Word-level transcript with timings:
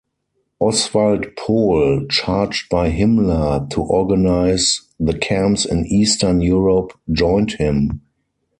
Oswald 0.57 1.35
Pohl, 1.35 2.07
charged 2.07 2.69
by 2.69 2.89
Himmler 2.89 3.69
to 3.69 3.83
organize 3.83 4.81
the 4.99 5.15
camps 5.15 5.63
in 5.63 5.85
Eastern 5.85 6.41
Europe 6.41 6.97
joined 7.11 7.51
him. 7.51 8.01